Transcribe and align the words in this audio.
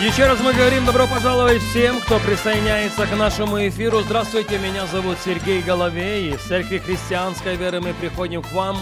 Еще 0.00 0.26
раз 0.26 0.38
мы 0.40 0.52
говорим 0.52 0.86
добро 0.86 1.08
пожаловать 1.08 1.60
всем, 1.60 2.00
кто 2.00 2.20
присоединяется 2.20 3.04
к 3.04 3.16
нашему 3.16 3.66
эфиру. 3.66 4.00
Здравствуйте, 4.02 4.56
меня 4.56 4.86
зовут 4.86 5.18
Сергей 5.24 5.60
Головей. 5.60 6.34
Из 6.34 6.40
Церкви 6.40 6.78
Христианской 6.78 7.56
Веры 7.56 7.80
мы 7.80 7.94
приходим 7.94 8.42
к 8.42 8.52
вам. 8.52 8.78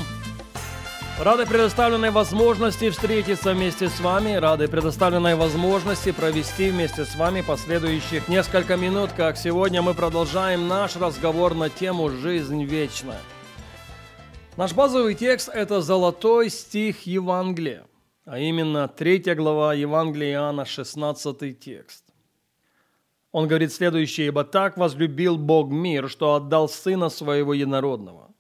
Рады 1.19 1.47
предоставленной 1.47 2.11
возможности 2.11 2.91
встретиться 2.91 3.55
вместе 3.55 3.89
с 3.89 3.99
вами, 3.99 4.35
рады 4.35 4.69
предоставленной 4.69 5.37
возможности 5.37 6.13
провести 6.13 6.71
вместе 6.71 7.07
с 7.07 7.17
вами 7.17 7.41
последующих 7.41 8.29
несколько 8.29 8.77
минут, 8.77 9.11
как 9.17 9.39
сегодня 9.39 9.81
мы 9.81 9.95
продолжаем 9.95 10.69
наш 10.69 10.97
разговор 10.97 11.55
на 11.55 11.71
тему 11.71 12.11
«Жизнь 12.11 12.63
вечная». 12.63 13.21
Наш 14.59 14.75
базовый 14.75 15.15
текст– 15.15 15.49
это 15.55 15.81
золотой 15.81 16.51
стих 16.51 17.07
Евангелия– 17.07 17.85
а 18.27 18.41
именно 18.41 18.89
3 18.89 19.35
глава 19.37 19.73
Евангелия 19.73 20.33
Иоанна, 20.33 20.65
16 20.65 21.59
текст. 21.61 22.05
Он 23.31 23.47
говорит 23.47 23.73
следующее, 23.73 24.29
«Ибо 24.29 24.43
так 24.43 24.77
возлюбил 24.77 25.39
Бог 25.39 25.71
мир, 25.71 26.11
что 26.11 26.35
отдал 26.35 26.69
Сына 26.69 27.09
Своего 27.09 27.55
Единородного, 27.55 28.35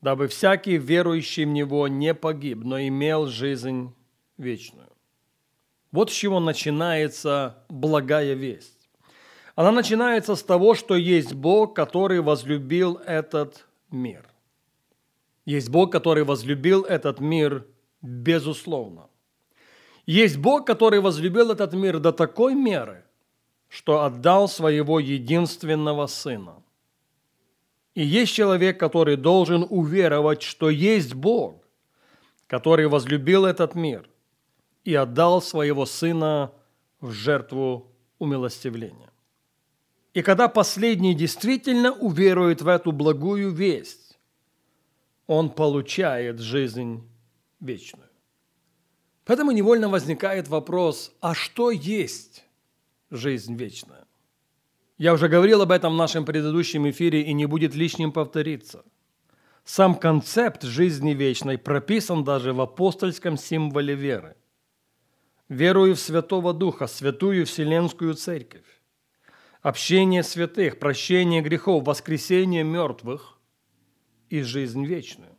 дабы 0.00 0.26
всякий 0.26 0.76
верующий 0.76 1.44
в 1.44 1.48
Него 1.48 1.86
не 1.86 2.14
погиб, 2.14 2.64
но 2.64 2.80
имел 2.80 3.26
жизнь 3.26 3.94
вечную». 4.38 4.88
Вот 5.92 6.10
с 6.10 6.14
чего 6.14 6.40
начинается 6.40 7.64
благая 7.68 8.34
весть. 8.34 8.88
Она 9.54 9.70
начинается 9.70 10.34
с 10.34 10.42
того, 10.42 10.74
что 10.74 10.96
есть 10.96 11.32
Бог, 11.32 11.76
который 11.76 12.20
возлюбил 12.20 12.96
этот 13.06 13.66
мир. 13.90 14.28
Есть 15.44 15.70
Бог, 15.70 15.92
который 15.92 16.24
возлюбил 16.24 16.82
этот 16.82 17.20
мир 17.20 17.66
Безусловно. 18.02 19.08
Есть 20.06 20.38
Бог, 20.38 20.66
который 20.66 21.00
возлюбил 21.00 21.50
этот 21.50 21.72
мир 21.72 21.98
до 21.98 22.12
такой 22.12 22.54
меры, 22.54 23.04
что 23.68 24.04
отдал 24.04 24.48
своего 24.48 25.00
единственного 25.00 26.06
Сына. 26.06 26.62
И 27.94 28.04
есть 28.04 28.32
человек, 28.32 28.78
который 28.78 29.16
должен 29.16 29.66
уверовать, 29.68 30.42
что 30.42 30.70
есть 30.70 31.14
Бог, 31.14 31.64
который 32.46 32.86
возлюбил 32.86 33.44
этот 33.44 33.74
мир 33.74 34.08
и 34.84 34.94
отдал 34.94 35.42
своего 35.42 35.86
Сына 35.86 36.52
в 37.00 37.10
жертву 37.10 37.90
умилостивления. 38.18 39.10
И 40.14 40.22
когда 40.22 40.48
последний 40.48 41.14
действительно 41.14 41.92
уверует 41.92 42.62
в 42.62 42.68
эту 42.68 42.92
благую 42.92 43.50
весть, 43.50 44.18
он 45.26 45.50
получает 45.50 46.38
жизнь 46.38 47.02
вечную. 47.60 48.08
Поэтому 49.24 49.50
невольно 49.50 49.88
возникает 49.88 50.48
вопрос, 50.48 51.14
а 51.20 51.34
что 51.34 51.70
есть 51.70 52.44
жизнь 53.10 53.56
вечная? 53.56 54.06
Я 54.98 55.12
уже 55.12 55.28
говорил 55.28 55.62
об 55.62 55.72
этом 55.72 55.92
в 55.92 55.96
нашем 55.96 56.24
предыдущем 56.24 56.88
эфире 56.88 57.22
и 57.22 57.32
не 57.32 57.46
будет 57.46 57.74
лишним 57.74 58.12
повториться. 58.12 58.84
Сам 59.64 59.94
концепт 59.94 60.62
жизни 60.62 61.12
вечной 61.12 61.58
прописан 61.58 62.24
даже 62.24 62.52
в 62.52 62.60
апостольском 62.60 63.36
символе 63.36 63.94
веры. 63.94 64.36
Верую 65.48 65.96
в 65.96 66.00
Святого 66.00 66.54
Духа, 66.54 66.86
Святую 66.86 67.46
Вселенскую 67.46 68.14
Церковь, 68.14 68.64
общение 69.60 70.22
святых, 70.22 70.78
прощение 70.78 71.42
грехов, 71.42 71.84
воскресение 71.84 72.62
мертвых 72.62 73.38
и 74.30 74.42
жизнь 74.42 74.84
вечную. 74.84 75.35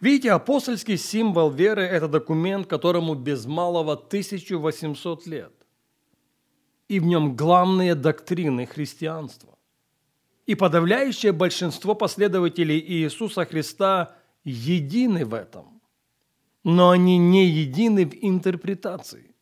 Видите, 0.00 0.30
апостольский 0.30 0.96
символ 0.96 1.50
веры– 1.50 1.82
это 1.92 2.06
документ, 2.06 2.66
которому 2.66 3.14
без 3.14 3.46
малого 3.46 3.94
1800 3.94 5.26
лет. 5.26 5.52
И 6.88 7.00
в 7.00 7.04
нем 7.04 7.36
главные 7.36 7.94
доктрины 7.94 8.66
христианства. 8.66 9.58
И 10.46 10.54
подавляющее 10.54 11.32
большинство 11.32 11.94
последователей 11.94 12.78
Иисуса 12.78 13.44
Христа 13.44 14.16
едины 14.44 15.24
в 15.24 15.34
этом. 15.34 15.80
Но 16.64 16.90
они 16.90 17.18
не 17.18 17.46
едины 17.46 18.06
в 18.06 18.14
интерпретации. 18.14 19.34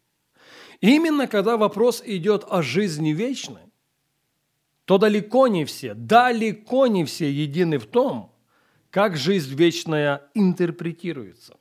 Именно 0.81 1.27
когда 1.27 1.56
вопрос 1.56 2.03
идет 2.05 2.45
о 2.49 2.62
жизни 2.62 3.11
вечной, 3.11 3.72
то 4.84 4.99
далеко 4.99 5.49
не 5.49 5.65
все, 5.65 5.95
далеко 5.95 6.87
не 6.87 7.05
все 7.05 7.31
едины 7.31 7.78
в 7.78 7.87
том– 7.87 8.33
как 8.97 9.15
жизнь 9.15 9.55
вечная 9.55 10.23
интерпретируется. 10.33 11.55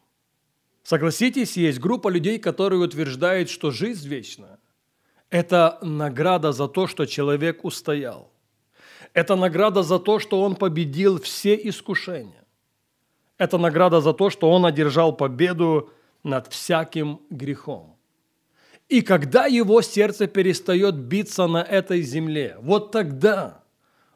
Согласитесь, 0.84 1.58
есть 1.58 1.80
группа 1.80 2.08
людей, 2.08 2.40
которые 2.40 2.80
утверждают, 2.80 3.50
что 3.50 3.72
жизнь 3.72 4.08
вечная– 4.08 4.58
это 5.30 5.78
награда 5.82 6.54
за 6.54 6.70
то, 6.70 6.88
что 6.88 7.06
человек 7.06 7.66
устоял. 7.66 8.32
Это 9.12 9.36
награда 9.36 9.84
за 9.84 10.00
то, 10.00 10.20
что 10.20 10.42
он 10.42 10.56
победил 10.56 11.20
все 11.20 11.56
искушения. 11.56 12.46
Это 13.38 13.58
награда 13.58 14.00
за 14.00 14.14
то, 14.14 14.30
что 14.30 14.50
он 14.50 14.66
одержал 14.66 15.12
победу 15.12 15.90
над 16.24 16.48
всяким 16.48 17.20
грехом. 17.30 17.98
И 18.88 19.02
когда 19.02 19.46
его 19.46 19.82
сердце 19.82 20.28
перестает 20.28 20.96
биться 20.96 21.48
на 21.48 21.62
этой 21.62 22.02
земле, 22.02 22.56
вот 22.62 22.94
тогда 22.94 23.62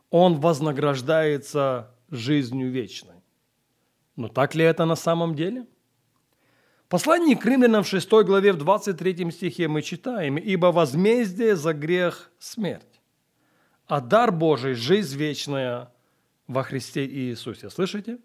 он 0.09 0.40
вознаграждается 0.40 1.94
жизнью 2.12 2.72
вечной. 2.72 3.24
Но 4.16 4.28
так 4.28 4.56
ли 4.56 4.64
это 4.64 4.86
на 4.86 4.96
самом 4.96 5.36
деле? 5.36 5.66
Послание 6.90 7.38
к 7.38 7.46
римлянам 7.46 7.84
в 7.84 7.88
6 7.88 8.09
главе 8.09 8.52
в 8.52 8.58
23 8.58 9.31
стихе 9.31 9.68
мы 9.68 9.81
читаем, 9.81 10.38
«Ибо 10.38 10.68
возмездие 10.68 11.56
за 11.56 11.74
грех– 11.74 12.31
смерть, 12.40 13.02
а 13.86 14.02
дар 14.02 14.31
Божий– 14.31 14.74
жизнь 14.75 15.16
вечная 15.16 15.92
во 16.48 16.64
Христе 16.64 17.06
Иисусе». 17.06 17.69
Слышите? 17.69 18.18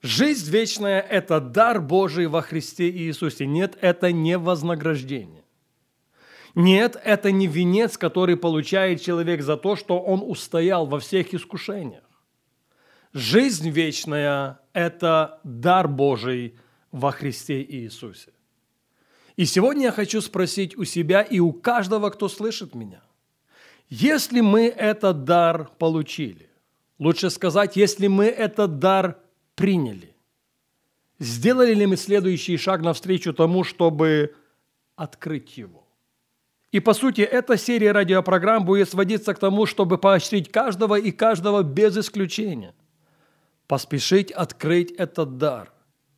Жизнь 0.00 0.50
вечная– 0.50 1.00
это 1.10 1.40
дар 1.40 1.82
Божий 1.82 2.26
во 2.26 2.40
Христе 2.40 2.88
Иисусе. 2.88 3.46
Нет, 3.46 3.76
это 3.80 4.12
не 4.12 4.38
вознаграждение. 4.38 5.44
Нет, 6.54 7.00
это 7.04 7.30
не 7.30 7.46
венец, 7.46 7.98
который 7.98 8.36
получает 8.36 9.02
человек 9.02 9.42
за 9.42 9.56
то, 9.56 9.76
что 9.76 10.00
он 10.00 10.22
устоял 10.22 10.86
во 10.86 11.00
всех 11.00 11.34
искушениях. 11.34 12.07
Жизнь 13.14 13.70
вечная– 13.70 14.60
это 14.74 15.40
дар 15.42 15.88
Божий 15.88 16.54
во 16.92 17.10
Христе 17.10 17.62
Иисусе. 17.62 18.32
И 19.36 19.46
сегодня 19.46 19.84
я 19.84 19.92
хочу 19.92 20.20
спросить 20.20 20.76
у 20.76 20.84
себя 20.84 21.22
и 21.22 21.38
у 21.38 21.52
каждого, 21.52 22.10
кто 22.10 22.28
слышит 22.28 22.74
меня, 22.74 23.02
если 23.88 24.40
мы 24.40 24.66
этот 24.66 25.24
дар 25.24 25.70
получили, 25.78 26.50
лучше 26.98 27.30
сказать, 27.30 27.76
если 27.76 28.08
мы 28.08 28.26
этот 28.26 28.78
дар 28.78 29.18
приняли, 29.54 30.14
сделали 31.18 31.72
ли 31.72 31.86
мы 31.86 31.96
следующий 31.96 32.58
шаг 32.58 32.82
навстречу 32.82 33.32
тому, 33.32 33.64
чтобы 33.64 34.34
открыть 34.96 35.56
его? 35.56 35.86
И 36.72 36.80
по 36.80 36.92
сути, 36.92 37.22
эта 37.22 37.56
серия 37.56 37.92
радиопрограмм 37.92 38.66
будет 38.66 38.90
сводиться 38.90 39.32
к 39.32 39.38
тому, 39.38 39.64
чтобы 39.64 39.96
поощрить 39.96 40.52
каждого 40.52 40.98
и 40.98 41.10
каждого 41.10 41.62
без 41.62 41.96
исключения– 41.96 42.74
поспешить 43.68 44.32
открыть 44.32 44.90
этот 44.92 45.36
дар, 45.36 45.72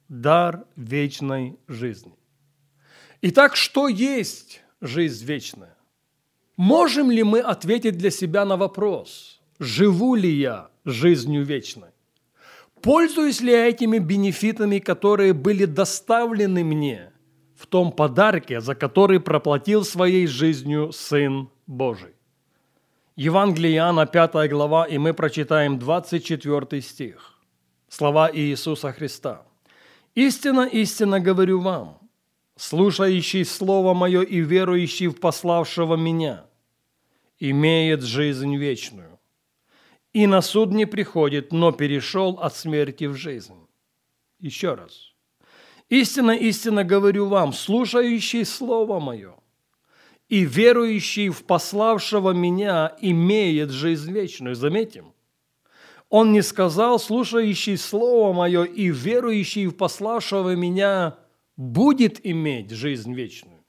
дар 0.08 0.64
вечной 0.76 1.58
жизни. 1.68 2.14
Итак, 3.22 3.56
что 3.56 3.88
есть 3.88 4.62
жизнь 4.80 5.26
вечная? 5.26 5.76
Можем 6.56 7.10
ли 7.10 7.22
мы 7.22 7.40
ответить 7.40 7.98
для 7.98 8.10
себя 8.10 8.44
на 8.44 8.56
вопрос, 8.56 9.40
живу 9.58 10.14
ли 10.14 10.30
я 10.30 10.70
жизнью 10.84 11.44
вечной? 11.44 11.90
Пользуюсь 12.82 13.40
ли 13.40 13.52
я 13.52 13.68
этими 13.68 13.98
бенефитами, 13.98 14.78
которые 14.78 15.34
были 15.34 15.66
доставлены 15.66 16.64
мне 16.64 17.12
в 17.56 17.66
том 17.66 17.92
подарке, 17.92 18.60
за 18.60 18.74
который 18.74 19.20
проплатил 19.20 19.84
своей 19.84 20.26
жизнью 20.26 20.92
Сын 20.92 21.50
Божий? 21.66 22.14
Евангелие 23.16 23.74
Иоанна, 23.74 24.06
5 24.06 24.48
глава, 24.48 24.84
и 24.84 24.98
мы 24.98 25.12
прочитаем 25.12 25.78
24 25.78 26.80
стих 26.80 27.39
слова 27.90 28.30
Иисуса 28.32 28.92
Христа. 28.92 29.42
«Истинно, 30.14 30.62
истинно 30.62 31.20
говорю 31.20 31.60
вам, 31.60 31.98
слушающий 32.56 33.44
Слово 33.44 33.92
Мое 33.94 34.22
и 34.22 34.40
верующий 34.40 35.08
в 35.08 35.20
пославшего 35.20 35.96
Меня, 35.96 36.46
имеет 37.38 38.02
жизнь 38.02 38.56
вечную, 38.56 39.18
и 40.12 40.26
на 40.26 40.40
суд 40.40 40.70
не 40.70 40.86
приходит, 40.86 41.52
но 41.52 41.72
перешел 41.72 42.38
от 42.40 42.54
смерти 42.56 43.04
в 43.04 43.16
жизнь. 43.16 43.66
Еще 44.38 44.74
раз. 44.74 45.14
Истинно, 45.88 46.32
истинно 46.32 46.84
говорю 46.84 47.26
вам, 47.26 47.52
слушающий 47.52 48.44
Слово 48.44 49.00
Мое 49.00 49.34
и 50.28 50.44
верующий 50.44 51.28
в 51.28 51.44
пославшего 51.44 52.30
меня 52.30 52.96
имеет 53.00 53.70
жизнь 53.70 54.12
вечную. 54.12 54.54
Заметим, 54.54 55.12
он 56.10 56.32
не 56.32 56.42
сказал, 56.42 56.98
слушающий 56.98 57.76
Слово 57.76 58.32
Мое 58.32 58.64
и 58.64 58.90
верующий 58.90 59.66
в 59.66 59.76
пославшего 59.76 60.56
меня 60.56 61.16
будет 61.56 62.26
иметь 62.26 62.70
жизнь 62.70 63.14
вечную. 63.14 63.60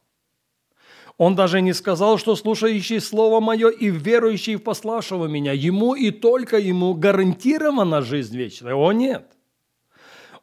Он 1.17 1.35
даже 1.35 1.61
не 1.61 1.71
сказал, 1.73 2.17
что 2.17 2.35
слушающий 2.35 2.99
Слово 2.99 3.41
Мое 3.41 3.69
и 3.69 3.91
верующий 3.91 4.55
в 4.55 4.63
пославшего 4.63 5.27
меня, 5.27 5.53
ему 5.53 5.93
и 5.93 6.09
только 6.09 6.57
ему 6.57 6.95
гарантирована 6.95 8.01
жизнь 8.01 8.35
вечная. 8.35 8.73
О 8.73 8.91
нет! 8.91 9.37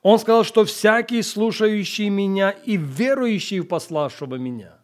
Он 0.03 0.21
сказал, 0.21 0.44
что 0.44 0.65
всякий, 0.65 1.23
слушающий 1.23 2.11
меня 2.11 2.51
и 2.51 2.77
верующий 2.77 3.59
в 3.59 3.67
пославшего 3.67 4.37
меня, 4.37 4.79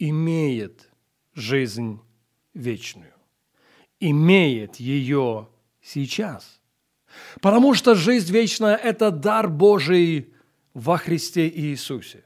имеет 0.00 0.90
жизнь 1.34 2.00
вечную, 2.52 3.14
имеет 4.00 4.76
ее 4.76 5.48
сейчас. 5.86 6.60
Потому 7.40 7.74
что 7.74 7.94
жизнь 7.94 8.32
вечная– 8.32 8.76
это 8.82 9.10
дар 9.10 9.48
Божий 9.48 10.34
во 10.74 10.98
Христе 10.98 11.48
Иисусе. 11.48 12.24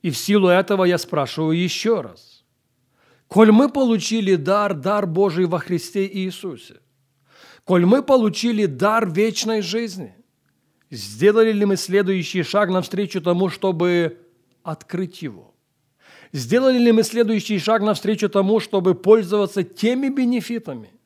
И 0.00 0.10
в 0.10 0.16
силу 0.16 0.48
этого 0.48 0.84
я 0.84 0.96
спрашиваю 0.96 1.58
еще 1.58 2.00
раз. 2.00 2.44
Коль 3.26 3.50
мы 3.50 3.68
получили 3.68 4.36
дар, 4.36 4.74
дар 4.74 5.06
Божий 5.06 5.44
во 5.44 5.58
Христе 5.58 6.06
Иисусе, 6.06 6.80
коль 7.64 7.84
мы 7.84 8.02
получили 8.02 8.64
дар 8.64 9.10
вечной 9.10 9.60
жизни, 9.60 10.14
сделали 10.90 11.52
ли 11.52 11.66
мы 11.66 11.76
следующий 11.76 12.42
шаг 12.42 12.70
навстречу 12.70 13.20
тому, 13.20 13.50
чтобы 13.50 14.18
открыть 14.62 15.20
его? 15.20 15.54
Сделали 16.32 16.78
ли 16.78 16.92
мы 16.92 17.02
следующий 17.02 17.58
шаг 17.58 17.82
навстречу 17.82 18.30
тому, 18.30 18.60
чтобы 18.60 18.94
пользоваться 18.94 19.62
теми 19.62 20.08
бенефитами, 20.08 20.97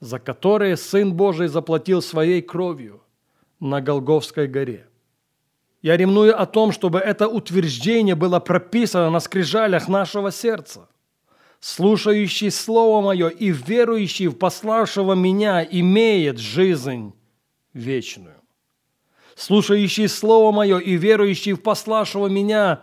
за 0.00 0.18
которые 0.18 0.76
Сын 0.76 1.12
Божий 1.12 1.48
заплатил 1.48 2.02
своей 2.02 2.42
кровью 2.42 3.02
на 3.60 3.80
Голговской 3.80 4.46
горе? 4.46 4.86
Я 5.82 5.96
ревную 5.96 6.40
о 6.40 6.46
том, 6.46 6.72
чтобы 6.72 6.98
это 6.98 7.28
утверждение 7.28 8.14
было 8.14 8.40
прописано 8.40 9.10
на 9.10 9.20
скрижалях 9.20 9.88
нашего 9.88 10.32
сердца. 10.32 10.88
Слушающий 11.60 12.50
Слово 12.50 13.00
Мое 13.00 13.28
и 13.28 13.50
верующий 13.50 14.28
в 14.28 14.34
пославшего 14.34 15.14
меня 15.14 15.64
имеет 15.64 16.38
жизнь 16.38 17.12
вечную. 17.72 18.36
Слушающий 19.34 20.08
Слово 20.08 20.52
Мое 20.52 20.78
и 20.78 20.96
верующий 20.96 21.52
в 21.52 21.62
пославшего 21.62 22.26
меня 22.26 22.82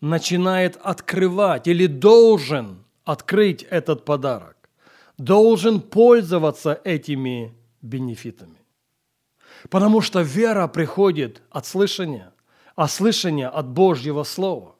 начинает 0.00 0.76
открывать 0.82 1.66
или 1.66 1.86
должен 1.86 2.84
открыть 3.04 3.62
этот 3.62 4.04
подарок, 4.04 4.63
должен 5.18 5.80
пользоваться 5.80 6.80
этими 6.84 7.54
бенефитами. 7.82 8.58
Потому 9.70 10.00
что 10.00 10.20
вера 10.20 10.66
приходит 10.68 11.42
от 11.50 11.66
слышания, 11.66 12.32
а 12.76 12.88
слышание 12.88 13.48
от 13.48 13.68
Божьего 13.68 14.24
Слова. 14.24 14.76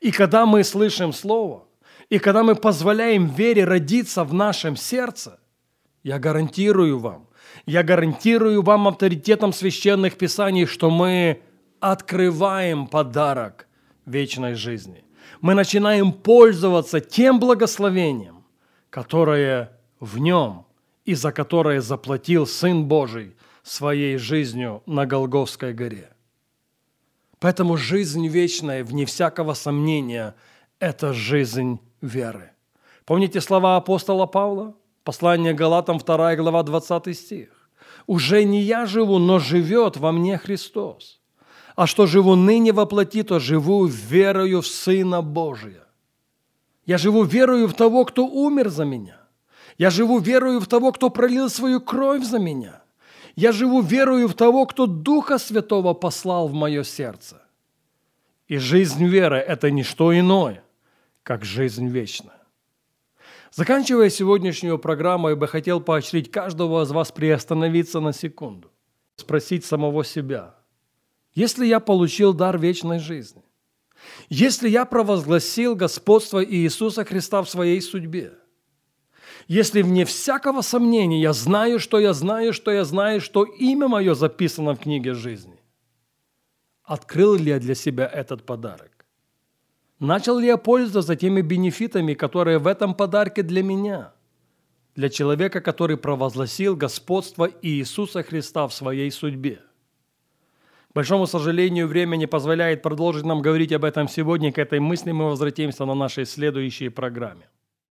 И 0.00 0.10
когда 0.10 0.46
мы 0.46 0.64
слышим 0.64 1.12
Слово, 1.12 1.64
и 2.08 2.18
когда 2.18 2.42
мы 2.42 2.54
позволяем 2.54 3.26
вере 3.26 3.64
родиться 3.64 4.24
в 4.24 4.34
нашем 4.34 4.76
сердце, 4.76 5.38
я 6.02 6.18
гарантирую 6.18 6.98
вам, 6.98 7.28
я 7.66 7.82
гарантирую 7.82 8.62
вам 8.62 8.88
авторитетом 8.88 9.52
священных 9.52 10.16
писаний, 10.16 10.66
что 10.66 10.90
мы 10.90 11.42
открываем 11.80 12.86
подарок 12.86 13.66
вечной 14.06 14.54
жизни. 14.54 15.04
Мы 15.40 15.54
начинаем 15.54 16.12
пользоваться 16.12 17.00
тем 17.00 17.40
благословением, 17.40 18.44
которое 18.90 19.73
в 20.00 20.18
нем 20.18 20.66
и 21.04 21.14
за 21.14 21.32
которое 21.32 21.80
заплатил 21.80 22.46
Сын 22.46 22.84
Божий 22.84 23.36
своей 23.62 24.16
жизнью 24.16 24.82
на 24.86 25.06
Голговской 25.06 25.72
горе. 25.72 26.10
Поэтому 27.38 27.76
жизнь 27.76 28.26
вечная, 28.26 28.84
вне 28.84 29.04
всякого 29.04 29.54
сомнения, 29.54 30.34
это 30.78 31.12
жизнь 31.12 31.78
веры. 32.00 32.52
Помните 33.04 33.40
слова 33.40 33.76
апостола 33.76 34.26
Павла? 34.26 34.74
Послание 35.02 35.52
Галатам, 35.52 35.98
2 35.98 36.36
глава, 36.36 36.62
20 36.62 37.16
стих. 37.16 37.48
«Уже 38.06 38.44
не 38.44 38.62
я 38.62 38.86
живу, 38.86 39.18
но 39.18 39.38
живет 39.38 39.96
во 39.96 40.12
мне 40.12 40.38
Христос. 40.38 41.20
А 41.76 41.86
что 41.86 42.06
живу 42.06 42.34
ныне 42.34 42.72
во 42.72 42.86
плоти, 42.86 43.22
то 43.22 43.38
живу 43.38 43.84
верою 43.86 44.60
в 44.60 44.66
Сына 44.66 45.22
Божия. 45.22 45.84
Я 46.86 46.98
живу 46.98 47.24
верою 47.24 47.66
в 47.66 47.74
того, 47.74 48.04
кто 48.04 48.26
умер 48.26 48.68
за 48.68 48.84
меня. 48.84 49.23
Я 49.78 49.90
живу 49.90 50.20
верою 50.20 50.60
в 50.60 50.66
того, 50.66 50.92
кто 50.92 51.10
пролил 51.10 51.50
свою 51.50 51.80
кровь 51.80 52.24
за 52.24 52.38
меня. 52.38 52.82
Я 53.36 53.52
живу 53.52 53.82
верою 53.82 54.28
в 54.28 54.34
того, 54.34 54.66
кто 54.66 54.86
Духа 54.86 55.38
Святого 55.38 55.94
послал 55.94 56.46
в 56.48 56.52
мое 56.52 56.84
сердце. 56.84 57.42
И 58.46 58.58
жизнь 58.58 59.04
веры– 59.04 59.38
это 59.48 59.70
не 59.70 59.82
что 59.82 60.16
иное, 60.16 60.62
как 61.22 61.44
жизнь 61.44 61.88
вечная. 61.88 62.40
Заканчивая 63.50 64.10
сегодняшнюю 64.10 64.78
программу, 64.78 65.30
я 65.30 65.36
бы 65.36 65.48
хотел 65.48 65.80
поощрить 65.80 66.30
каждого 66.30 66.82
из 66.82 66.90
вас 66.90 67.10
приостановиться 67.10 68.00
на 68.00 68.12
секунду, 68.12 68.70
спросить 69.16 69.64
самого 69.64 70.04
себя, 70.04 70.54
если 71.34 71.66
я 71.66 71.80
получил 71.80 72.32
дар 72.32 72.58
вечной 72.58 72.98
жизни, 72.98 73.42
если 74.28 74.68
я 74.68 74.84
провозгласил 74.84 75.74
господство 75.74 76.44
Иисуса 76.44 77.04
Христа 77.04 77.42
в 77.42 77.50
своей 77.50 77.80
судьбе– 77.80 78.34
если 79.48 79.82
вне 79.82 80.04
всякого 80.04 80.62
сомнения 80.62 81.20
я 81.20 81.32
знаю, 81.32 81.78
что 81.78 81.98
я 81.98 82.12
знаю, 82.12 82.52
что 82.52 82.70
я 82.70 82.84
знаю, 82.84 83.20
что 83.20 83.44
имя 83.44 83.88
мое 83.88 84.14
записано 84.14 84.74
в 84.74 84.80
книге 84.80 85.14
жизни, 85.14 85.60
открыл 86.82 87.34
ли 87.34 87.50
я 87.50 87.58
для 87.58 87.74
себя 87.74 88.06
этот 88.06 88.44
подарок? 88.44 89.06
Начал 90.00 90.38
ли 90.38 90.46
я 90.46 90.56
пользоваться 90.56 91.16
теми 91.16 91.40
бенефитами, 91.40 92.14
которые 92.14 92.58
в 92.58 92.66
этом 92.66 92.94
подарке 92.94 93.42
для 93.42 93.62
меня, 93.62 94.12
для 94.96 95.08
человека, 95.08 95.60
который 95.60 95.96
провозгласил 95.96 96.76
господство 96.76 97.48
Иисуса 97.62 98.22
Христа 98.22 98.66
в 98.66 98.74
своей 98.74 99.10
судьбе? 99.10 99.60
К 100.90 100.94
большому 100.94 101.26
сожалению, 101.26 101.88
время 101.88 102.16
не 102.16 102.26
позволяет 102.26 102.82
продолжить 102.82 103.24
нам 103.24 103.42
говорить 103.42 103.72
об 103.72 103.84
этом 103.84 104.08
сегодня. 104.08 104.52
К 104.52 104.58
этой 104.58 104.78
мысли 104.78 105.10
мы 105.10 105.28
возвратимся 105.28 105.84
на 105.84 105.94
нашей 105.94 106.24
следующей 106.24 106.88
программе. 106.88 107.48